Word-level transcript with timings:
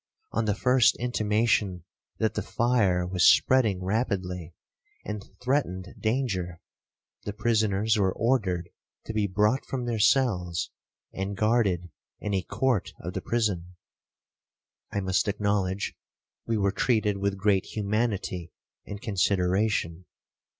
On 0.31 0.45
the 0.45 0.55
first 0.55 0.95
intimation 0.95 1.83
that 2.17 2.33
the 2.33 2.41
fire 2.41 3.05
was 3.05 3.23
spreading 3.31 3.83
rapidly, 3.83 4.55
and 5.05 5.29
threatened 5.43 5.93
danger, 5.99 6.59
the 7.23 7.33
prisoners 7.33 7.97
were 7.97 8.11
ordered 8.11 8.71
to 9.05 9.13
be 9.13 9.27
brought 9.27 9.63
from 9.63 9.85
their 9.85 9.99
cells, 9.99 10.71
and 11.13 11.37
guarded 11.37 11.91
in 12.19 12.33
a 12.33 12.41
court 12.41 12.95
of 12.99 13.13
the 13.13 13.21
prison. 13.21 13.75
I 14.91 15.01
must 15.01 15.27
acknowledge 15.27 15.95
we 16.47 16.57
were 16.57 16.71
treated 16.71 17.17
with 17.17 17.37
great 17.37 17.67
humanity 17.67 18.53
and 18.87 18.99
consideration. 18.99 20.05